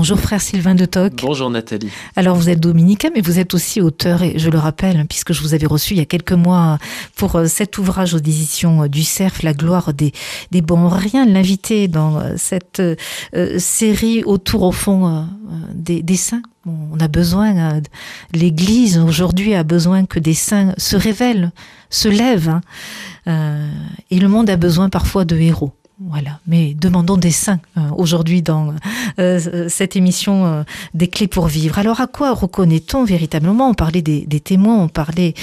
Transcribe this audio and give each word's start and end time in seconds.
Bonjour 0.00 0.18
frère 0.18 0.40
Sylvain 0.40 0.74
de 0.74 0.86
Toc. 0.86 1.12
Bonjour 1.20 1.50
Nathalie. 1.50 1.90
Alors 2.16 2.34
vous 2.34 2.48
êtes 2.48 2.58
dominicain, 2.58 3.10
mais 3.14 3.20
vous 3.20 3.38
êtes 3.38 3.52
aussi 3.52 3.82
auteur, 3.82 4.22
et 4.22 4.38
je 4.38 4.48
le 4.48 4.56
rappelle, 4.56 5.04
puisque 5.06 5.34
je 5.34 5.42
vous 5.42 5.52
avais 5.52 5.66
reçu 5.66 5.92
il 5.92 5.98
y 5.98 6.00
a 6.00 6.06
quelques 6.06 6.32
mois 6.32 6.78
pour 7.16 7.36
euh, 7.36 7.44
cet 7.44 7.76
ouvrage 7.76 8.14
aux 8.14 8.18
éditions 8.18 8.84
euh, 8.84 8.88
du 8.88 9.02
Cerf, 9.02 9.42
La 9.42 9.52
gloire 9.52 9.92
des, 9.92 10.12
des 10.52 10.62
bons 10.62 10.88
rien, 10.88 11.26
l'invité 11.26 11.86
dans 11.86 12.18
euh, 12.18 12.32
cette 12.38 12.80
série 13.58 14.24
autour 14.24 14.62
au 14.62 14.72
fond 14.72 15.28
des, 15.74 16.02
des 16.02 16.16
saints. 16.16 16.40
On 16.64 16.98
a 16.98 17.08
besoin, 17.08 17.82
l'Église 18.32 18.96
aujourd'hui 18.96 19.54
a 19.54 19.64
besoin 19.64 20.06
que 20.06 20.18
des 20.18 20.32
saints 20.32 20.72
se 20.78 20.96
révèlent, 20.96 21.52
se 21.90 22.08
lèvent, 22.08 22.58
hein. 23.26 23.68
et 24.10 24.18
le 24.18 24.28
monde 24.28 24.48
a 24.48 24.56
besoin 24.56 24.88
parfois 24.88 25.26
de 25.26 25.36
héros. 25.36 25.74
Voilà, 26.02 26.40
mais 26.46 26.72
demandons 26.72 27.18
des 27.18 27.30
saints 27.30 27.60
euh, 27.76 27.82
aujourd'hui 27.94 28.40
dans 28.40 28.74
euh, 29.18 29.68
cette 29.68 29.96
émission 29.96 30.46
euh, 30.46 30.62
des 30.94 31.08
clés 31.08 31.26
pour 31.26 31.46
vivre. 31.46 31.78
Alors 31.78 32.00
à 32.00 32.06
quoi 32.06 32.32
reconnaît-on 32.32 33.04
véritablement? 33.04 33.68
On 33.68 33.74
parlait 33.74 34.00
des, 34.00 34.40
témoins, 34.40 34.78
on 34.78 34.88
parlait 34.88 35.34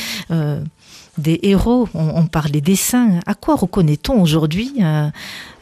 des 1.18 1.40
héros, 1.44 1.88
on, 1.94 2.28
parlait 2.28 2.62
des 2.62 2.76
saints. 2.76 3.20
À 3.26 3.34
quoi 3.34 3.56
reconnaît-on 3.56 4.22
aujourd'hui, 4.22 4.74
euh, 4.82 5.08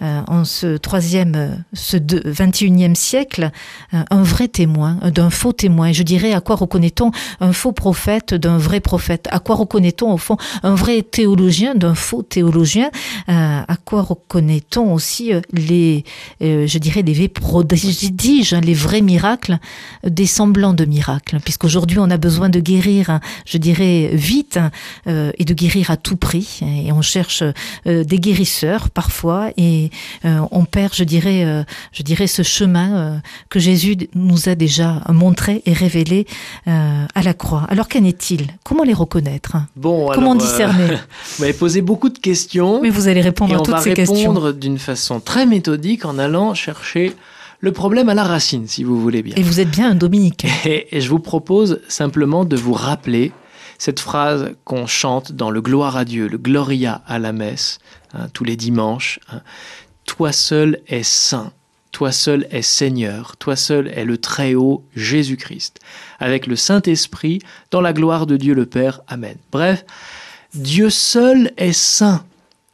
euh, 0.02 0.22
en 0.28 0.44
ce 0.44 0.78
troisième, 0.78 1.64
ce 1.73 1.98
21e 1.98 2.95
siècle, 2.95 3.52
euh, 3.94 4.04
un 4.09 4.23
vrai 4.23 4.48
témoin, 4.48 4.98
d'un 5.14 5.30
faux 5.30 5.54
témoin? 5.54 5.91
Je 5.91 6.04
dirais, 6.04 6.34
à 6.34 6.41
quoi 6.41 6.55
reconnaît-on 6.55 7.12
un 7.40 7.54
faux 7.54 7.72
prophète 7.72 8.34
d'un 8.34 8.58
vrai 8.58 8.80
prophète? 8.80 9.28
À 9.31 9.40
quoi 9.40 9.56
reconnaît-on, 9.56 10.11
au 10.11 10.17
fond, 10.17 10.38
un 10.64 10.76
vrai 10.76 11.02
théologien 11.02 11.76
d'un 11.76 11.95
faux 11.95 12.23
théologien? 12.23 12.89
À 13.28 13.78
quoi 13.86 14.02
reconnaît-on 14.02 14.94
aussi 14.94 15.31
les, 15.53 16.03
je 16.42 16.78
dirais, 16.78 17.02
les 17.02 17.14
vrais 17.14 17.28
prodiges, 17.28 18.53
les 18.53 18.73
vrais 18.73 19.02
miracles, 19.02 19.59
des 20.03 20.26
semblants 20.26 20.73
de 20.73 20.86
miracles? 20.86 21.39
Puisqu'aujourd'hui, 21.44 22.00
on 22.00 22.09
a 22.09 22.17
besoin 22.17 22.50
de 22.50 22.59
guérir, 22.59 23.20
je 23.45 23.58
dirais, 23.58 24.09
vite, 24.14 24.59
et 25.08 25.45
de 25.46 25.54
guérir 25.54 25.92
à 25.92 25.98
tout 25.98 26.18
prix. 26.18 26.60
Et 26.62 26.92
on 26.92 27.02
cherche 27.02 27.44
euh, 27.88 28.04
des 28.04 28.20
guérisseurs 28.20 28.90
parfois, 28.90 29.52
et 29.58 29.92
euh, 30.26 30.40
on 30.52 30.66
perd, 30.66 30.94
je 30.94 31.04
dirais, 31.04 31.46
euh, 31.46 31.64
je 31.94 32.04
dirais, 32.04 32.28
ce 32.28 32.42
chemin 32.42 33.22
que 33.50 33.60
Jésus 33.60 33.96
nous 34.16 34.50
a 34.50 34.56
déjà 34.56 35.02
montré 35.10 35.62
et 35.66 35.73
révélé 35.73 36.26
à 36.66 37.22
la 37.23 37.34
croix. 37.34 37.66
Alors 37.70 37.88
qu'en 37.88 38.04
est-il? 38.04 38.48
Comment 38.64 38.84
les 38.84 38.94
reconnaître? 38.94 39.58
Bon, 39.76 40.10
comment 40.14 40.36
discerner? 40.36 40.88
Vous 41.38 41.44
m'avez 41.44 41.54
posé 41.54 41.82
beaucoup 41.82 42.10
de 42.10 42.18
questions. 42.18 42.82
Mais 42.82 42.90
vous 42.90 43.08
allez 43.08 43.22
répondre 43.22 43.56
à 43.56 43.60
toutes 43.60 43.80
ces 43.80 43.94
questions. 43.94 44.16
On 44.16 44.34
va 44.34 44.48
répondre 44.48 44.54
d'une 44.54 44.80
façon 44.80 45.20
très 45.20 45.46
méthodique 45.46 46.06
en 46.06 46.18
allant 46.18 46.54
chercher 46.56 47.14
le 47.60 47.72
problème 47.72 48.10
à 48.10 48.14
la 48.14 48.23
racine, 48.23 48.68
si 48.68 48.84
vous 48.84 49.00
voulez 49.00 49.22
bien. 49.22 49.36
Et 49.36 49.44
vous 49.44 49.60
êtes 49.60 49.70
bien 49.70 49.92
un 49.92 49.96
dominique. 49.96 50.46
et 50.66 51.00
je 51.00 51.10
vous 51.10 51.20
propose 51.20 51.82
simplement 51.88 52.46
de 52.46 52.56
vous 52.56 52.73
rappeler 52.73 53.32
cette 53.78 54.00
phrase 54.00 54.56
qu'on 54.64 54.88
chante 54.88 55.31
dans 55.31 55.50
le 55.50 55.62
Gloire 55.62 55.98
à 55.98 56.06
Dieu, 56.06 56.28
le 56.28 56.38
Gloria 56.38 57.02
à 57.08 57.20
la 57.20 57.31
messe, 57.31 57.80
hein, 58.14 58.28
tous 58.34 58.44
les 58.44 58.56
dimanches. 58.56 59.20
Hein. 59.32 59.42
Toi 60.06 60.32
seul 60.32 60.82
es 60.88 61.04
saint, 61.04 61.52
toi 61.92 62.12
seul 62.12 62.48
es 62.52 62.62
Seigneur, 62.62 63.38
toi 63.38 63.56
seul 63.56 63.88
es 63.88 64.06
le 64.06 64.17
Très-Haut 64.17 64.84
Jésus-Christ, 64.95 65.80
avec 66.20 66.48
le 66.48 66.56
Saint-Esprit, 66.56 67.40
dans 67.72 67.82
la 67.82 67.94
gloire 67.94 68.26
de 68.26 68.38
Dieu 68.38 68.54
le 68.54 68.66
Père. 68.66 69.02
Amen. 69.08 69.38
Bref, 69.52 69.86
Dieu 70.54 70.89
seul 70.89 71.52
est 71.58 71.73
saint. 71.73 72.23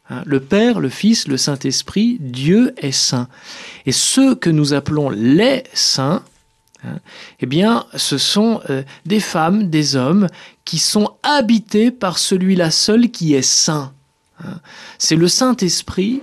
Hein. 0.09 0.23
Le 0.25 0.39
Père, 0.39 0.79
le 0.79 0.89
Fils, 0.89 1.27
le 1.27 1.37
Saint-Esprit, 1.37 2.17
Dieu 2.19 2.73
est 2.77 2.91
saint. 2.91 3.27
Et 3.85 3.91
ceux 3.91 4.35
que 4.35 4.49
nous 4.49 4.73
appelons 4.73 5.09
les 5.09 5.63
saints, 5.73 6.23
Hein. 6.83 6.97
eh 7.39 7.45
bien, 7.45 7.85
ce 7.95 8.17
sont 8.17 8.61
euh, 8.69 8.83
des 9.05 9.19
femmes, 9.19 9.69
des 9.69 9.95
hommes 9.95 10.27
qui 10.65 10.79
sont 10.79 11.11
habités 11.21 11.91
par 11.91 12.17
celui-là 12.17 12.71
seul 12.71 13.11
qui 13.11 13.33
est 13.35 13.41
saint. 13.41 13.93
Hein. 14.43 14.59
C'est 14.97 15.15
le 15.15 15.27
Saint-Esprit 15.27 16.21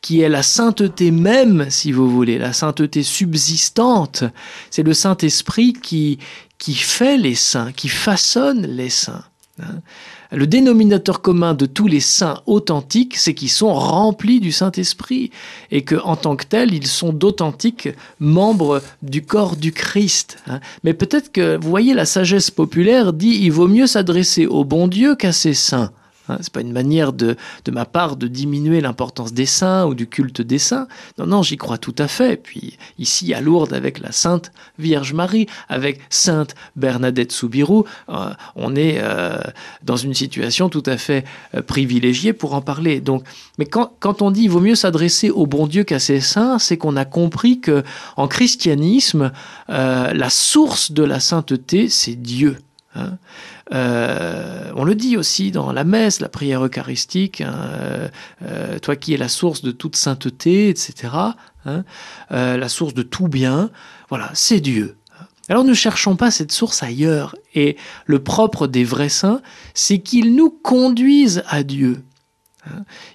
qui 0.00 0.22
est 0.22 0.28
la 0.30 0.42
sainteté 0.42 1.10
même, 1.10 1.66
si 1.68 1.92
vous 1.92 2.08
voulez, 2.08 2.38
la 2.38 2.54
sainteté 2.54 3.02
subsistante. 3.02 4.24
C'est 4.70 4.82
le 4.82 4.94
Saint-Esprit 4.94 5.74
qui, 5.74 6.18
qui 6.56 6.74
fait 6.74 7.18
les 7.18 7.34
saints, 7.34 7.72
qui 7.72 7.88
façonne 7.88 8.66
les 8.66 8.88
saints. 8.88 9.24
Hein. 9.62 9.80
Le 10.32 10.46
dénominateur 10.46 11.22
commun 11.22 11.54
de 11.54 11.66
tous 11.66 11.88
les 11.88 12.00
saints 12.00 12.40
authentiques, 12.46 13.16
c'est 13.16 13.34
qu'ils 13.34 13.50
sont 13.50 13.74
remplis 13.74 14.38
du 14.38 14.52
Saint-Esprit 14.52 15.32
et 15.72 15.82
que, 15.82 15.96
en 15.96 16.14
tant 16.14 16.36
que 16.36 16.44
tels, 16.44 16.72
ils 16.72 16.86
sont 16.86 17.12
d'authentiques 17.12 17.88
membres 18.20 18.80
du 19.02 19.22
corps 19.22 19.56
du 19.56 19.72
Christ. 19.72 20.38
Hein. 20.46 20.60
Mais 20.84 20.94
peut-être 20.94 21.32
que, 21.32 21.56
vous 21.56 21.68
voyez, 21.68 21.94
la 21.94 22.04
sagesse 22.04 22.50
populaire 22.52 23.12
dit 23.12 23.40
il 23.42 23.50
vaut 23.50 23.66
mieux 23.66 23.88
s'adresser 23.88 24.46
au 24.46 24.64
bon 24.64 24.86
Dieu 24.86 25.16
qu'à 25.16 25.32
ses 25.32 25.54
saints. 25.54 25.90
Hein, 26.30 26.38
c'est 26.40 26.52
pas 26.52 26.60
une 26.60 26.72
manière 26.72 27.12
de, 27.12 27.36
de 27.64 27.70
ma 27.70 27.84
part 27.84 28.16
de 28.16 28.28
diminuer 28.28 28.80
l'importance 28.80 29.32
des 29.32 29.46
saints 29.46 29.86
ou 29.86 29.94
du 29.94 30.06
culte 30.06 30.40
des 30.40 30.58
saints. 30.58 30.86
Non, 31.18 31.26
non, 31.26 31.42
j'y 31.42 31.56
crois 31.56 31.78
tout 31.78 31.94
à 31.98 32.08
fait. 32.08 32.36
Puis 32.36 32.78
ici 32.98 33.34
à 33.34 33.40
Lourdes 33.40 33.72
avec 33.72 33.98
la 33.98 34.12
Sainte 34.12 34.52
Vierge 34.78 35.12
Marie, 35.12 35.46
avec 35.68 36.00
Sainte 36.10 36.54
Bernadette 36.76 37.32
Soubirou, 37.32 37.84
euh, 38.08 38.30
on 38.56 38.76
est 38.76 38.98
euh, 39.00 39.38
dans 39.82 39.96
une 39.96 40.14
situation 40.14 40.68
tout 40.68 40.82
à 40.86 40.96
fait 40.96 41.24
euh, 41.54 41.62
privilégiée 41.62 42.32
pour 42.32 42.54
en 42.54 42.60
parler. 42.60 43.00
Donc, 43.00 43.24
mais 43.58 43.66
quand, 43.66 43.92
quand 44.00 44.22
on 44.22 44.30
dit 44.30 44.42
il 44.42 44.50
vaut 44.50 44.60
mieux 44.60 44.74
s'adresser 44.74 45.30
au 45.30 45.46
bon 45.46 45.66
Dieu 45.66 45.84
qu'à 45.84 45.98
ses 45.98 46.20
saints, 46.20 46.58
c'est 46.58 46.76
qu'on 46.76 46.96
a 46.96 47.04
compris 47.04 47.60
que 47.60 47.82
en 48.16 48.28
christianisme, 48.28 49.32
la 49.68 50.30
source 50.30 50.92
de 50.92 51.02
la 51.02 51.20
sainteté, 51.20 51.88
c'est 51.88 52.16
Dieu. 52.16 52.56
Hein. 52.94 53.18
Euh, 53.72 54.72
on 54.74 54.84
le 54.84 54.94
dit 54.94 55.16
aussi 55.16 55.52
dans 55.52 55.72
la 55.72 55.84
messe, 55.84 56.20
la 56.20 56.28
prière 56.28 56.64
eucharistique, 56.64 57.40
hein, 57.40 57.68
euh, 57.72 58.08
euh, 58.42 58.78
toi 58.78 58.96
qui 58.96 59.14
es 59.14 59.16
la 59.16 59.28
source 59.28 59.62
de 59.62 59.70
toute 59.70 59.96
sainteté, 59.96 60.68
etc., 60.68 61.14
hein, 61.66 61.84
la 62.30 62.68
source 62.68 62.94
de 62.94 63.02
tout 63.02 63.28
bien, 63.28 63.70
voilà, 64.08 64.30
c'est 64.34 64.60
Dieu. 64.60 64.96
Alors 65.48 65.64
ne 65.64 65.74
cherchons 65.74 66.16
pas 66.16 66.30
cette 66.30 66.52
source 66.52 66.82
ailleurs. 66.82 67.34
Et 67.54 67.76
le 68.06 68.22
propre 68.22 68.68
des 68.68 68.84
vrais 68.84 69.08
saints, 69.08 69.42
c'est 69.74 69.98
qu'ils 69.98 70.36
nous 70.36 70.50
conduisent 70.50 71.42
à 71.48 71.64
Dieu. 71.64 72.02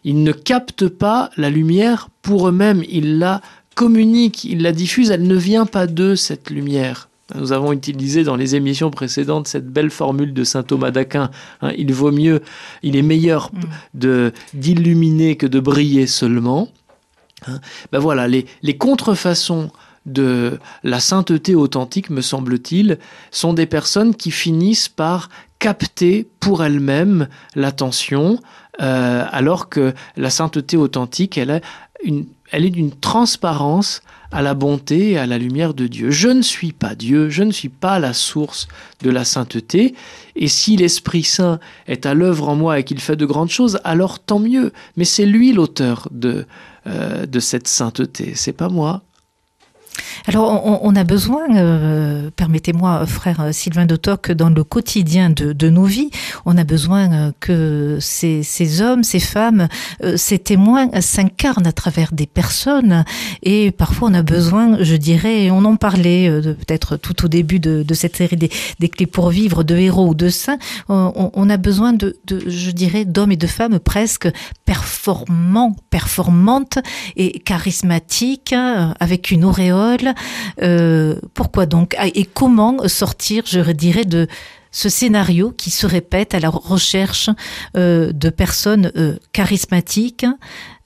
Ils 0.04 0.22
ne 0.24 0.32
captent 0.32 0.90
pas 0.90 1.30
la 1.38 1.50
lumière 1.50 2.10
pour 2.22 2.50
eux-mêmes, 2.50 2.84
ils 2.90 3.20
la 3.20 3.42
communiquent, 3.76 4.44
ils 4.44 4.62
la 4.62 4.72
diffusent, 4.72 5.12
elle 5.12 5.28
ne 5.28 5.36
vient 5.36 5.66
pas 5.66 5.88
d'eux, 5.88 6.16
cette 6.16 6.50
lumière. 6.50 7.10
Nous 7.34 7.52
avons 7.52 7.74
utilisé 7.74 8.24
dans 8.24 8.36
les 8.36 8.56
émissions 8.56 8.92
précédentes 8.92 9.48
cette 9.48 9.68
belle 9.68 9.90
formule 9.90 10.34
de 10.34 10.44
saint 10.44 10.62
Thomas 10.62 10.92
d'Aquin. 10.92 11.32
Hein, 11.62 11.72
il 11.76 11.92
vaut 11.92 12.12
mieux, 12.12 12.42
il 12.84 12.96
est 12.96 13.02
meilleur 13.02 13.52
mm. 13.52 13.60
de 13.96 14.34
d'illuminer 14.54 15.36
que 15.36 15.48
de 15.48 15.60
briller 15.60 16.06
seulement. 16.06 16.70
Hein. 17.48 17.60
ben 17.92 18.00
voilà, 18.00 18.28
les, 18.28 18.46
les 18.62 18.78
contrefaçons 18.78 19.72
de 20.06 20.60
la 20.84 21.00
sainteté 21.00 21.56
authentique, 21.56 22.10
me 22.10 22.22
semble-t-il, 22.22 23.00
sont 23.32 23.54
des 23.54 23.66
personnes 23.66 24.16
qui 24.16 24.32
finissent 24.32 24.90
par 24.90 25.30
capter 25.60 26.28
pour 26.40 26.64
elles-mêmes 26.64 27.28
l'attention, 27.56 28.40
euh, 28.82 29.26
alors 29.32 29.70
que 29.70 29.94
la 30.16 30.30
sainteté 30.30 30.78
authentique, 30.78 31.38
elle, 31.38 31.62
elle 32.52 32.66
est 32.66 32.70
d'une 32.70 32.92
transparence 32.92 34.02
à 34.32 34.42
la 34.42 34.54
bonté 34.54 35.12
et 35.12 35.18
à 35.18 35.26
la 35.26 35.38
lumière 35.38 35.74
de 35.74 35.88
Dieu. 35.88 36.12
Je 36.12 36.28
ne 36.28 36.42
suis 36.42 36.74
pas 36.74 36.96
Dieu, 36.96 37.30
je 37.30 37.44
ne 37.44 37.52
suis 37.52 37.70
pas 37.70 38.00
la 38.00 38.14
source 38.14 38.68
de 39.02 39.10
la 39.10 39.24
sainteté, 39.24 39.96
et 40.36 40.48
si 40.48 40.76
l'Esprit 40.76 41.24
Saint 41.24 41.60
est 41.88 42.06
à 42.06 42.14
l'œuvre 42.14 42.50
en 42.50 42.56
moi 42.56 42.80
et 42.80 42.84
qu'il 42.84 43.00
fait 43.00 43.16
de 43.16 43.26
grandes 43.26 43.50
choses, 43.50 43.80
alors 43.84 44.20
tant 44.20 44.40
mieux, 44.40 44.74
mais 44.98 45.06
c'est 45.06 45.26
lui 45.26 45.54
l'auteur 45.54 46.08
de, 46.12 46.46
euh, 46.88 47.26
de 47.26 47.40
cette 47.40 47.68
sainteté, 47.68 48.34
c'est 48.36 48.54
pas 48.54 48.70
moi. 48.70 49.04
Alors, 50.28 50.84
on, 50.84 50.96
a 50.96 51.04
besoin, 51.04 51.56
euh, 51.56 52.32
permettez-moi, 52.36 53.06
frère 53.06 53.50
Sylvain 53.52 53.86
de 53.86 53.96
Toc, 53.96 54.32
dans 54.32 54.50
le 54.50 54.64
quotidien 54.64 55.30
de, 55.30 55.70
nos 55.70 55.86
vies, 55.86 56.10
on 56.46 56.58
a 56.58 56.64
besoin 56.64 57.12
euh, 57.12 57.32
que 57.40 57.98
ces, 58.00 58.82
hommes, 58.82 59.04
ces 59.04 59.20
femmes, 59.20 59.68
euh, 60.04 60.18
ces 60.18 60.40
témoins 60.40 60.90
s'incarnent 61.02 61.68
à 61.68 61.72
travers 61.72 62.12
des 62.12 62.26
personnes. 62.26 63.06
Et 63.44 63.72
parfois, 63.72 64.10
on 64.10 64.14
a 64.16 64.24
besoin, 64.24 64.78
je 64.82 64.96
dirais, 64.96 65.52
on 65.52 65.64
en 65.66 65.76
parlait 65.76 66.30
peut-être 66.42 66.98
tout 66.98 67.26
au 67.26 67.28
début 67.28 67.60
de, 67.60 67.86
cette 67.94 68.16
série 68.16 68.38
des, 68.38 68.90
clés 68.90 69.06
pour 69.06 69.30
vivre, 69.30 69.64
de 69.64 69.76
héros 69.76 70.10
ou 70.10 70.16
de 70.16 70.30
saints. 70.30 70.58
On, 70.90 71.50
a 71.50 71.58
besoin 71.58 71.94
de, 71.94 72.18
je 72.28 72.72
dirais, 72.72 73.06
d'hommes 73.06 73.32
et 73.32 73.38
de 73.38 73.48
femmes 73.48 73.80
presque 73.80 74.28
performants, 74.66 75.76
performantes 75.90 76.80
et 77.16 77.40
charismatiques, 77.40 78.56
avec 79.00 79.32
une 79.32 79.46
auréole 79.46 79.85
euh, 80.62 81.16
pourquoi 81.34 81.66
donc? 81.66 81.96
Ah, 81.98 82.08
Et 82.08 82.26
comment 82.26 82.88
sortir, 82.88 83.44
je 83.46 83.60
dirais, 83.72 84.06
de 84.06 84.28
ce 84.76 84.90
scénario 84.90 85.54
qui 85.56 85.72
se 85.72 85.88
répète 85.88 86.34
à 86.34 86.40
la 86.42 86.50
recherche 86.50 87.30
euh, 87.78 88.12
de 88.12 88.30
personnes 88.30 88.92
euh, 88.98 89.16
charismatiques 89.32 90.26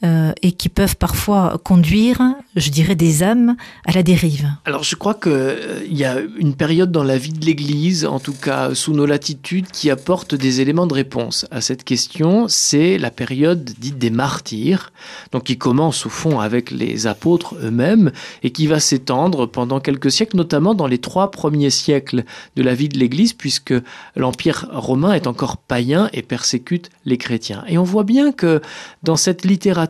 euh, 0.02 0.32
et 0.42 0.54
qui 0.54 0.70
peuvent 0.70 0.96
parfois 0.96 1.60
conduire, 1.62 2.22
je 2.56 2.70
dirais, 2.70 2.96
des 2.96 3.22
âmes 3.22 3.58
à 3.86 3.92
la 3.92 4.02
dérive. 4.02 4.48
Alors 4.64 4.84
je 4.84 4.96
crois 4.96 5.14
qu'il 5.14 5.34
euh, 5.34 5.86
y 5.90 6.06
a 6.06 6.20
une 6.38 6.56
période 6.56 6.90
dans 6.90 7.04
la 7.04 7.18
vie 7.18 7.34
de 7.34 7.46
l'Église, 7.46 8.06
en 8.06 8.22
tout 8.22 8.34
cas 8.34 8.74
sous 8.74 8.94
nos 8.94 9.06
latitudes, 9.06 9.68
qui 9.68 9.90
apporte 9.90 10.36
des 10.36 10.62
éléments 10.62 10.88
de 10.88 10.94
réponse 10.94 11.48
à 11.52 11.60
cette 11.60 11.84
question. 11.84 12.48
C'est 12.48 12.98
la 12.98 13.12
période 13.12 13.66
dite 13.78 13.98
des 13.98 14.10
martyrs, 14.10 14.94
donc 15.34 15.44
qui 15.44 15.58
commence 15.58 16.06
au 16.06 16.10
fond 16.10 16.40
avec 16.40 16.72
les 16.72 17.06
apôtres 17.06 17.56
eux-mêmes 17.62 18.14
et 18.42 18.52
qui 18.52 18.68
va 18.68 18.80
s'étendre 18.80 19.48
pendant 19.48 19.82
quelques 19.82 20.12
siècles, 20.12 20.38
notamment 20.38 20.76
dans 20.76 20.88
les 20.88 21.00
trois 21.00 21.30
premiers 21.30 21.72
siècles 21.72 22.24
de 22.56 22.64
la 22.64 22.74
vie 22.74 22.88
de 22.88 22.98
l'Église, 22.98 23.34
puisque 23.34 23.74
l'Empire 24.16 24.70
romain 24.72 25.12
est 25.12 25.28
encore 25.28 25.58
païen 25.58 26.10
et 26.14 26.22
persécute 26.22 26.90
les 27.04 27.18
chrétiens. 27.18 27.66
Et 27.68 27.78
on 27.78 27.84
voit 27.84 28.06
bien 28.06 28.32
que 28.32 28.62
dans 29.04 29.18
cette 29.18 29.44
littérature, 29.44 29.89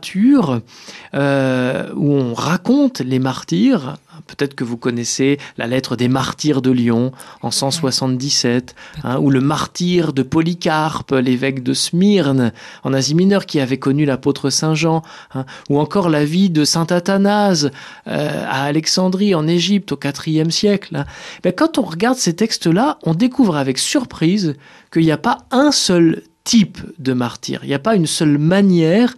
euh, 1.14 1.90
où 1.94 2.12
on 2.12 2.34
raconte 2.34 3.00
les 3.00 3.18
martyrs. 3.18 3.96
Peut-être 4.26 4.54
que 4.54 4.64
vous 4.64 4.76
connaissez 4.76 5.38
la 5.56 5.66
lettre 5.66 5.96
des 5.96 6.08
martyrs 6.08 6.62
de 6.62 6.70
Lyon 6.70 7.12
en 7.42 7.50
177, 7.50 8.74
hein, 9.02 9.18
ou 9.18 9.30
le 9.30 9.40
martyr 9.40 10.12
de 10.12 10.22
Polycarpe, 10.22 11.12
l'évêque 11.12 11.62
de 11.62 11.72
Smyrne 11.72 12.52
en 12.84 12.92
Asie 12.92 13.14
mineure 13.14 13.46
qui 13.46 13.60
avait 13.60 13.78
connu 13.78 14.04
l'apôtre 14.04 14.50
Saint 14.50 14.74
Jean, 14.74 15.02
hein, 15.34 15.46
ou 15.68 15.78
encore 15.78 16.08
la 16.08 16.24
vie 16.24 16.50
de 16.50 16.64
Saint 16.64 16.86
Athanase 16.90 17.70
euh, 18.06 18.44
à 18.46 18.64
Alexandrie 18.64 19.34
en 19.34 19.46
Égypte 19.46 19.92
au 19.92 19.98
IVe 20.26 20.50
siècle. 20.50 20.96
Hein. 20.96 21.06
Ben, 21.42 21.52
quand 21.52 21.78
on 21.78 21.82
regarde 21.82 22.16
ces 22.16 22.34
textes-là, 22.34 22.98
on 23.02 23.14
découvre 23.14 23.56
avec 23.56 23.78
surprise 23.78 24.54
qu'il 24.92 25.02
n'y 25.02 25.12
a 25.12 25.18
pas 25.18 25.38
un 25.50 25.72
seul 25.72 26.22
type 26.44 26.78
de 26.98 27.12
martyr, 27.12 27.60
il 27.62 27.68
n'y 27.68 27.74
a 27.74 27.78
pas 27.78 27.94
une 27.94 28.06
seule 28.06 28.38
manière 28.38 29.14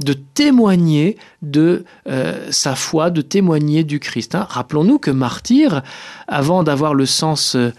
de 0.00 0.12
témoigner 0.12 1.16
de 1.42 1.84
euh, 2.08 2.48
sa 2.50 2.74
foi, 2.74 3.10
de 3.10 3.22
témoigner 3.22 3.84
du 3.84 3.98
Christ. 3.98 4.34
Hein. 4.34 4.46
Rappelons-nous 4.48 4.98
que 4.98 5.10
martyr, 5.10 5.82
avant 6.28 6.62
d'avoir 6.62 6.94
le 6.94 7.06
sens 7.06 7.56
euh, 7.56 7.70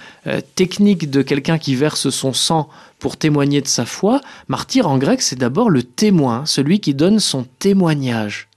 technique 0.56 1.10
de 1.10 1.22
quelqu'un 1.22 1.58
qui 1.58 1.76
verse 1.76 2.10
son 2.10 2.34
sang 2.34 2.70
pour 3.00 3.18
témoigner 3.18 3.62
de 3.62 3.68
sa 3.68 3.86
foi, 3.86 4.22
martyr 4.48 4.88
en 4.88 4.98
grec, 4.98 5.22
c'est 5.22 5.38
d'abord 5.38 5.70
le 5.70 5.84
témoin, 5.84 6.46
celui 6.46 6.80
qui 6.80 6.96
donne 6.96 7.20
son 7.20 7.46
témoignage. 7.60 8.48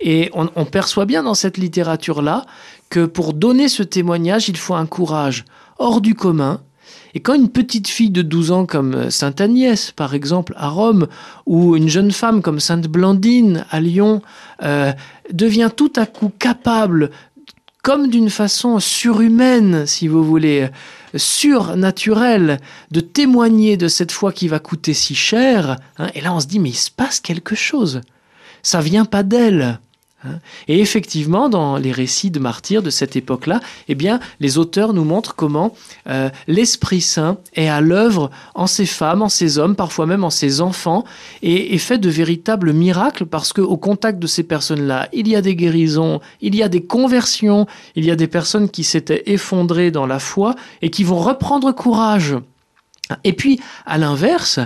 Et 0.00 0.30
on, 0.34 0.48
on 0.54 0.64
perçoit 0.64 1.06
bien 1.06 1.22
dans 1.22 1.34
cette 1.34 1.56
littérature-là 1.56 2.46
que 2.90 3.06
pour 3.06 3.32
donner 3.32 3.68
ce 3.68 3.82
témoignage, 3.82 4.48
il 4.48 4.56
faut 4.56 4.74
un 4.74 4.86
courage 4.86 5.44
hors 5.78 6.00
du 6.00 6.14
commun, 6.14 6.60
et 7.14 7.20
quand 7.20 7.34
une 7.34 7.48
petite 7.48 7.88
fille 7.88 8.10
de 8.10 8.22
12 8.22 8.50
ans 8.50 8.66
comme 8.66 8.94
euh, 8.94 9.10
Sainte 9.10 9.40
Agnès, 9.40 9.92
par 9.92 10.14
exemple, 10.14 10.54
à 10.56 10.68
Rome, 10.68 11.06
ou 11.46 11.76
une 11.76 11.88
jeune 11.88 12.10
femme 12.10 12.42
comme 12.42 12.60
Sainte 12.60 12.88
Blandine 12.88 13.64
à 13.70 13.80
Lyon, 13.80 14.22
euh, 14.62 14.92
devient 15.32 15.70
tout 15.74 15.92
à 15.96 16.06
coup 16.06 16.32
capable, 16.38 17.10
comme 17.82 18.08
d'une 18.08 18.30
façon 18.30 18.80
surhumaine, 18.80 19.86
si 19.86 20.08
vous 20.08 20.24
voulez, 20.24 20.68
surnaturelle, 21.14 22.58
de 22.90 23.00
témoigner 23.00 23.76
de 23.76 23.88
cette 23.88 24.12
foi 24.12 24.32
qui 24.32 24.48
va 24.48 24.58
coûter 24.58 24.94
si 24.94 25.14
cher, 25.14 25.76
hein, 25.98 26.08
et 26.14 26.20
là 26.20 26.34
on 26.34 26.40
se 26.40 26.46
dit, 26.46 26.58
mais 26.58 26.70
il 26.70 26.74
se 26.74 26.90
passe 26.90 27.20
quelque 27.20 27.54
chose. 27.54 28.00
Ça 28.62 28.80
vient 28.80 29.04
pas 29.04 29.22
d'elle. 29.22 29.78
Hein. 30.24 30.38
Et 30.68 30.80
effectivement, 30.80 31.48
dans 31.48 31.76
les 31.76 31.92
récits 31.92 32.30
de 32.30 32.38
martyrs 32.38 32.82
de 32.82 32.90
cette 32.90 33.16
époque-là, 33.16 33.60
eh 33.88 33.94
bien, 33.94 34.20
les 34.40 34.58
auteurs 34.58 34.92
nous 34.92 35.04
montrent 35.04 35.34
comment 35.34 35.74
euh, 36.08 36.30
l'Esprit 36.46 37.00
Saint 37.00 37.38
est 37.54 37.68
à 37.68 37.80
l'œuvre 37.80 38.30
en 38.54 38.66
ces 38.66 38.86
femmes, 38.86 39.22
en 39.22 39.28
ces 39.28 39.58
hommes, 39.58 39.76
parfois 39.76 40.06
même 40.06 40.24
en 40.24 40.30
ces 40.30 40.60
enfants, 40.60 41.04
et, 41.42 41.76
fait 41.78 41.98
de 41.98 42.08
véritables 42.08 42.72
miracles 42.72 43.26
parce 43.26 43.52
qu'au 43.52 43.76
contact 43.76 44.18
de 44.18 44.26
ces 44.26 44.42
personnes-là, 44.42 45.08
il 45.12 45.28
y 45.28 45.36
a 45.36 45.42
des 45.42 45.54
guérisons, 45.54 46.20
il 46.40 46.54
y 46.54 46.62
a 46.62 46.68
des 46.68 46.82
conversions, 46.82 47.66
il 47.94 48.04
y 48.04 48.10
a 48.10 48.16
des 48.16 48.28
personnes 48.28 48.70
qui 48.70 48.84
s'étaient 48.84 49.24
effondrées 49.26 49.90
dans 49.90 50.06
la 50.06 50.18
foi 50.18 50.54
et 50.80 50.90
qui 50.90 51.04
vont 51.04 51.18
reprendre 51.18 51.72
courage. 51.72 52.36
Et 53.22 53.34
puis, 53.34 53.60
à 53.84 53.98
l'inverse, 53.98 54.60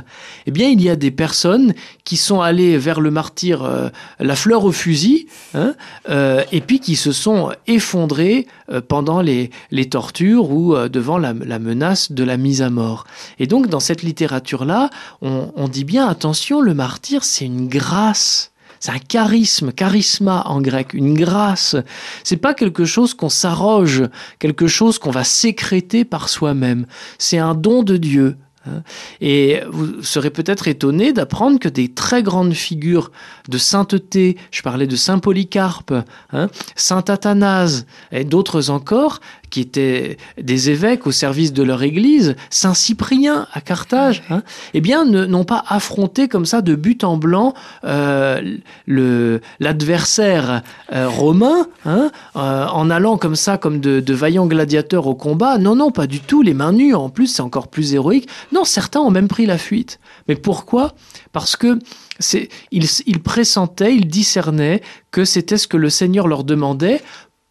eh 0.47 0.51
bien, 0.53 0.69
il 0.69 0.81
y 0.81 0.89
a 0.89 0.97
des 0.97 1.11
personnes 1.11 1.75
qui 2.05 2.17
sont 2.17 2.41
allées 2.41 2.79
vers 2.79 3.01
le 3.01 3.11
martyr, 3.11 3.65
euh, 3.65 3.89
la 4.21 4.37
fleur 4.37 4.65
au 4.65 4.71
fusil, 4.71 5.27
hein, 5.55 5.75
euh, 6.09 6.45
et 6.53 6.61
puis 6.61 6.79
qui 6.79 6.95
se 6.95 7.11
sont 7.11 7.51
effondrées 7.67 8.47
euh, 8.71 8.81
pendant 8.81 9.21
les, 9.23 9.51
les, 9.73 9.89
tortures 9.89 10.51
ou 10.51 10.77
devant 10.89 11.19
la, 11.19 11.33
la, 11.33 11.59
menace 11.59 12.13
de 12.13 12.23
la 12.23 12.37
mise 12.37 12.63
à 12.63 12.71
mort. 12.71 13.07
Et 13.41 13.47
donc, 13.47 13.67
dans 13.67 13.81
cette 13.81 14.03
littérature-là, 14.03 14.91
on, 15.21 15.53
on 15.57 15.69
dit 15.69 15.85
bien, 15.85 16.07
attention, 16.07 16.61
le 16.61 16.75
martyr, 16.75 17.25
c'est 17.25 17.47
une 17.47 17.69
grâce. 17.69 18.53
C'est 18.81 18.93
un 18.93 18.99
charisme, 18.99 19.73
charisma 19.73 20.43
en 20.47 20.61
grec, 20.61 20.95
une 20.95 21.15
grâce. 21.15 21.77
C'est 22.25 22.37
pas 22.37 22.55
quelque 22.55 22.85
chose 22.85 23.15
qu'on 23.15 23.29
s'arroge, 23.29 24.05
quelque 24.39 24.67
chose 24.67 24.99
qu'on 24.99 25.11
va 25.11 25.25
sécréter 25.25 26.05
par 26.05 26.29
soi-même. 26.29 26.87
C'est 27.19 27.39
un 27.39 27.55
don 27.55 27.83
de 27.83 27.97
Dieu. 27.97 28.37
Hein. 28.69 28.83
Et 29.21 29.61
vous 29.71 30.03
serez 30.03 30.31
peut-être 30.31 30.69
étonné 30.69 31.13
d'apprendre 31.13 31.59
que 31.59 31.69
des 31.69 31.89
très 31.89 32.23
grandes 32.23 32.55
figures 32.55 33.11
de 33.49 33.59
sainteté, 33.59 34.37
je 34.51 34.63
parlais 34.63 34.87
de 34.87 34.97
Saint 34.97 35.19
Polycarpe, 35.19 35.95
hein, 36.33 36.49
Saint 36.77 37.05
Athanase 37.09 37.87
et 38.13 38.25
d'autres 38.25 38.71
encore, 38.71 39.21
qui 39.51 39.61
étaient 39.61 40.19
des 40.41 40.71
évêques 40.71 41.07
au 41.07 41.13
service 41.13 41.53
de 41.53 41.63
leur 41.63 41.83
église, 41.83 42.37
Saint 42.51 42.75
Cyprien 42.75 43.47
à 43.53 43.61
Carthage, 43.61 44.23
hein, 44.31 44.43
eh 44.75 44.81
bien, 44.81 45.05
n'ont 45.05 45.45
pas 45.45 45.65
affronté 45.69 46.29
comme 46.29 46.47
ça 46.47 46.61
de 46.61 46.75
but 46.75 47.05
en 47.05 47.17
blanc 47.17 47.55
euh, 47.85 48.59
l'adversaire 48.87 50.63
euh, 50.93 51.09
romain 51.09 51.67
hein, 51.85 52.11
euh, 52.37 52.67
en 52.67 52.91
allant 52.91 53.17
comme 53.17 53.37
ça, 53.37 53.59
comme 53.59 53.81
de, 53.81 54.01
de, 54.01 54.15
vaillants 54.15 54.47
gladiateurs 54.47 55.07
au 55.07 55.15
combat. 55.15 55.59
Non, 55.59 55.75
non, 55.75 55.91
pas 55.91 56.07
du 56.07 56.21
tout, 56.21 56.43
les 56.43 56.55
mains 56.55 56.73
nues. 56.73 56.95
En 56.95 57.09
plus, 57.09 57.27
c'est 57.29 57.43
encore 57.43 57.69
plus 57.69 57.95
héroïque. 57.95 58.29
Non, 58.53 58.58
certains 58.65 59.01
ont 59.01 59.11
même 59.11 59.29
pris 59.29 59.47
la 59.47 59.59
fuite. 59.59 60.01
Mais 60.29 60.37
pourquoi? 60.37 60.95
Parce 61.33 61.57
que 61.57 61.79
c'est, 62.19 62.49
ils, 62.71 62.87
ils 63.07 63.23
pressentaient, 63.23 63.95
ils 63.95 64.09
discernaient 64.09 64.83
que 65.11 65.25
c'était 65.25 65.59
ce 65.59 65.69
que 65.69 65.77
le 65.77 65.91
Seigneur 65.91 66.29
leur 66.29 66.45
demandait 66.45 67.01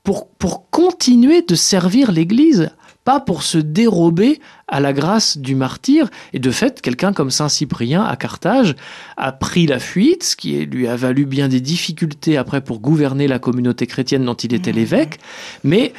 pour, 0.03 0.29
pour 0.29 0.69
continuer 0.69 1.41
de 1.41 1.55
servir 1.55 2.11
l'Église, 2.11 2.71
pas 3.03 3.19
pour 3.19 3.43
se 3.43 3.57
dérober 3.57 4.39
à 4.67 4.79
la 4.79 4.93
grâce 4.93 5.37
du 5.37 5.55
martyr. 5.55 6.09
Et 6.33 6.39
de 6.39 6.51
fait, 6.51 6.81
quelqu'un 6.81 7.13
comme 7.13 7.31
Saint 7.31 7.49
Cyprien 7.49 8.03
à 8.03 8.15
Carthage 8.15 8.75
a 9.15 9.31
pris 9.31 9.65
la 9.65 9.79
fuite, 9.79 10.23
ce 10.23 10.35
qui 10.35 10.65
lui 10.65 10.87
a 10.87 10.95
valu 10.95 11.25
bien 11.25 11.47
des 11.47 11.61
difficultés 11.61 12.37
après 12.37 12.61
pour 12.61 12.79
gouverner 12.79 13.27
la 13.27 13.39
communauté 13.39 13.87
chrétienne 13.87 14.25
dont 14.25 14.33
il 14.33 14.53
était 14.53 14.71
mmh. 14.71 14.75
l'évêque, 14.75 15.19
mais 15.63 15.93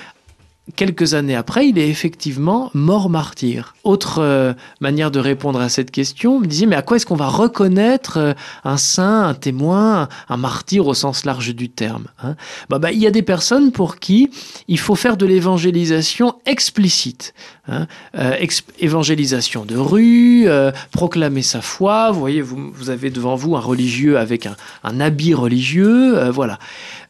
quelques 0.76 1.14
années 1.14 1.34
après, 1.34 1.68
il 1.68 1.78
est 1.78 1.88
effectivement 1.88 2.70
mort 2.74 3.10
martyr. 3.10 3.74
Autre 3.84 4.18
euh, 4.20 4.52
manière 4.80 5.10
de 5.10 5.18
répondre 5.18 5.60
à 5.60 5.68
cette 5.68 5.90
question, 5.90 6.40
me 6.40 6.46
disait, 6.46 6.66
mais 6.66 6.76
à 6.76 6.82
quoi 6.82 6.96
est-ce 6.96 7.06
qu'on 7.06 7.16
va 7.16 7.28
reconnaître 7.28 8.18
euh, 8.18 8.32
un 8.64 8.76
saint, 8.76 9.24
un 9.24 9.34
témoin, 9.34 10.08
un 10.28 10.36
martyr 10.36 10.86
au 10.86 10.94
sens 10.94 11.24
large 11.24 11.54
du 11.54 11.68
terme 11.68 12.06
hein? 12.22 12.36
Bah, 12.68 12.78
bah, 12.78 12.92
Il 12.92 12.98
y 12.98 13.06
a 13.06 13.10
des 13.10 13.22
personnes 13.22 13.72
pour 13.72 13.96
qui 13.96 14.30
il 14.68 14.78
faut 14.78 14.94
faire 14.94 15.16
de 15.16 15.26
l'évangélisation 15.26 16.34
explicite. 16.46 17.34
Hein 17.68 17.86
euh, 18.18 18.34
évangélisation 18.78 19.64
de 19.64 19.76
rue, 19.76 20.48
proclamer 20.90 21.42
sa 21.42 21.60
foi. 21.60 22.10
Vous 22.10 22.20
voyez, 22.20 22.40
vous, 22.40 22.70
vous, 22.72 22.90
avez 22.90 23.10
devant 23.10 23.36
vous 23.36 23.56
un 23.56 23.60
religieux 23.60 24.18
avec 24.18 24.46
un, 24.46 24.56
un 24.84 25.00
habit 25.00 25.34
religieux. 25.34 26.30
voilà. 26.30 26.58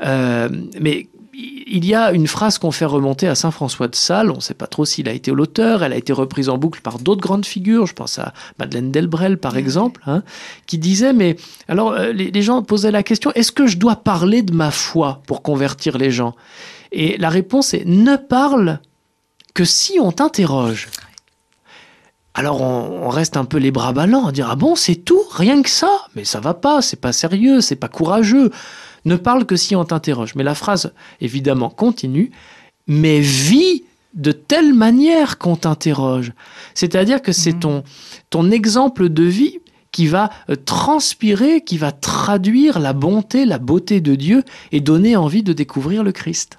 mais 0.00 1.06
il 1.40 1.84
y 1.84 1.94
a 1.94 2.10
une 2.12 2.26
phrase 2.26 2.58
qu'on 2.58 2.72
fait 2.72 2.84
remonter 2.84 3.28
à 3.28 3.36
Saint 3.36 3.52
François 3.52 3.86
de 3.86 3.94
Sales, 3.94 4.30
on 4.30 4.36
ne 4.36 4.40
sait 4.40 4.54
pas 4.54 4.66
trop 4.66 4.84
s'il 4.84 5.08
a 5.08 5.12
été 5.12 5.30
l'auteur, 5.30 5.84
elle 5.84 5.92
a 5.92 5.96
été 5.96 6.12
reprise 6.12 6.48
en 6.48 6.58
boucle 6.58 6.80
par 6.80 6.98
d'autres 6.98 7.20
grandes 7.20 7.46
figures, 7.46 7.86
je 7.86 7.94
pense 7.94 8.18
à 8.18 8.32
Madeleine 8.58 8.90
Delbrel 8.90 9.38
par 9.38 9.56
exemple, 9.56 10.00
hein, 10.06 10.24
qui 10.66 10.78
disait, 10.78 11.12
mais 11.12 11.36
alors 11.68 11.92
euh, 11.92 12.12
les, 12.12 12.42
gens 12.42 12.62
posaient 12.62 12.90
la 12.90 13.04
question, 13.04 13.30
est-ce 13.34 13.52
que 13.52 13.68
je 13.68 13.76
dois 13.76 13.96
parler 13.96 14.42
de 14.42 14.52
ma 14.52 14.72
foi 14.72 15.22
pour 15.26 15.42
convertir 15.42 15.96
les 15.96 16.10
gens? 16.10 16.34
Et 16.90 17.16
la 17.18 17.28
réponse 17.28 17.72
est, 17.72 17.84
ne 17.84 18.16
parle 18.16 18.80
que 19.54 19.64
si 19.64 19.98
on 20.00 20.10
t'interroge. 20.10 20.88
Alors 22.38 22.60
on, 22.60 23.08
reste 23.08 23.36
un 23.36 23.44
peu 23.44 23.58
les 23.58 23.72
bras 23.72 23.92
ballants, 23.92 24.28
à 24.28 24.32
dire, 24.32 24.46
ah 24.48 24.54
bon, 24.54 24.76
c'est 24.76 24.94
tout, 24.94 25.22
rien 25.32 25.60
que 25.60 25.68
ça, 25.68 25.90
mais 26.14 26.24
ça 26.24 26.38
va 26.38 26.54
pas, 26.54 26.82
c'est 26.82 27.00
pas 27.00 27.12
sérieux, 27.12 27.60
c'est 27.60 27.74
pas 27.74 27.88
courageux 27.88 28.52
ne 29.04 29.16
parle 29.16 29.44
que 29.44 29.56
si 29.56 29.74
on 29.74 29.84
t'interroge. 29.84 30.36
Mais 30.36 30.44
la 30.44 30.54
phrase, 30.54 30.92
évidemment, 31.20 31.68
continue, 31.68 32.30
mais 32.86 33.18
vis 33.18 33.82
de 34.14 34.30
telle 34.30 34.72
manière 34.72 35.38
qu'on 35.38 35.56
t'interroge. 35.56 36.32
C'est-à-dire 36.74 37.22
que 37.22 37.32
c'est 37.32 37.54
mmh. 37.54 37.60
ton, 37.60 37.84
ton 38.30 38.52
exemple 38.52 39.08
de 39.08 39.24
vie 39.24 39.58
qui 39.90 40.06
va 40.06 40.30
euh, 40.48 40.54
transpirer, 40.54 41.62
qui 41.62 41.76
va 41.76 41.90
traduire 41.90 42.78
la 42.78 42.92
bonté, 42.92 43.46
la 43.46 43.58
beauté 43.58 44.00
de 44.00 44.14
Dieu 44.14 44.44
et 44.70 44.80
donner 44.80 45.16
envie 45.16 45.42
de 45.42 45.52
découvrir 45.52 46.04
le 46.04 46.12
Christ. 46.12 46.58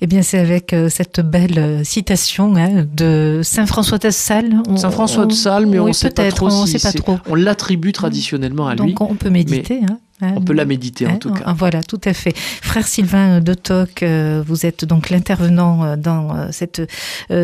Eh 0.00 0.06
bien, 0.06 0.22
c'est 0.22 0.38
avec 0.38 0.72
euh, 0.72 0.88
cette 0.88 1.20
belle 1.20 1.58
euh, 1.58 1.84
citation 1.84 2.54
hein, 2.56 2.86
de 2.96 3.40
Saint 3.42 3.66
François 3.66 3.98
de 3.98 4.10
Sales. 4.10 4.62
Saint 4.76 4.90
François 4.90 5.26
de 5.26 5.32
Sales, 5.32 5.66
mais 5.66 5.78
oui, 5.78 5.90
on 5.90 5.92
sait 5.92 6.10
pas 6.10 6.30
trop. 6.30 6.46
on 6.46 6.66
si 6.66 6.78
sait 6.78 6.92
pas 6.92 6.96
trop. 6.96 7.18
On 7.28 7.34
l'attribue 7.34 7.92
traditionnellement 7.92 8.68
à 8.68 8.74
lui. 8.74 8.94
Donc, 8.94 9.00
on 9.10 9.14
peut 9.14 9.30
méditer. 9.30 9.80
hein. 9.88 9.98
On 10.20 10.40
peut 10.40 10.52
la 10.52 10.64
méditer 10.64 11.06
en 11.06 11.10
Hein, 11.10 11.16
tout 11.16 11.32
cas. 11.32 11.52
Voilà, 11.56 11.82
tout 11.82 12.00
à 12.04 12.12
fait. 12.12 12.36
Frère 12.36 12.86
Sylvain 12.86 13.40
de 13.40 13.54
Toc, 13.54 14.02
euh, 14.02 14.42
vous 14.46 14.66
êtes 14.66 14.84
donc 14.84 15.10
l'intervenant 15.10 15.84
euh, 15.84 15.96
dans 15.96 16.34
euh, 16.34 16.48
cette 16.50 16.82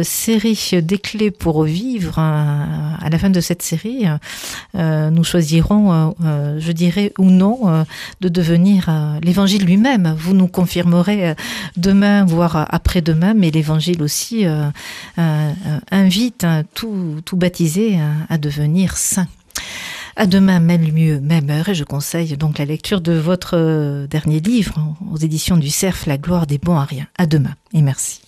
série 0.03 0.71
des 0.83 0.99
clés 0.99 1.31
pour 1.31 1.65
vivre. 1.65 2.19
À 2.19 3.09
la 3.11 3.19
fin 3.19 3.31
de 3.31 3.41
cette 3.41 3.63
série, 3.63 4.07
nous 4.75 5.25
choisirons, 5.25 6.15
je 6.23 6.73
dirais, 6.73 7.13
ou 7.19 7.31
non, 7.31 7.85
de 8.21 8.29
devenir 8.29 8.91
l'Évangile 9.23 9.65
lui-même. 9.65 10.15
Vous 10.19 10.35
nous 10.35 10.49
confirmerez 10.49 11.35
demain, 11.77 12.25
voire 12.25 12.67
après-demain, 12.71 13.35
mais 13.35 13.51
l'Évangile 13.51 14.03
aussi 14.03 14.47
invite 15.91 16.45
hein, 16.45 16.63
tout, 16.75 17.21
tout 17.25 17.37
baptisé 17.37 17.99
euh, 17.99 18.13
à 18.29 18.39
devenir 18.39 18.97
saint. 18.97 19.27
À 20.17 20.27
demain, 20.27 20.61
même 20.61 20.93
mieux, 20.93 21.21
même 21.21 21.51
heure, 21.51 21.69
et 21.69 21.75
je 21.75 21.83
conseille 21.83 22.37
donc 22.37 22.59
la 22.59 22.65
lecture 22.65 23.01
de 23.01 23.13
votre 23.13 23.57
euh, 23.57 24.07
dernier 24.07 24.39
livre 24.39 24.97
aux 25.11 25.17
éditions 25.17 25.57
du 25.57 25.71
Cerf, 25.71 26.05
La 26.07 26.19
gloire 26.19 26.47
des 26.47 26.59
bons 26.59 26.77
à 26.77 26.85
rien. 26.85 27.07
À 27.19 27.27
demain, 27.27 27.55
et 27.73 27.83
merci. 27.83 28.21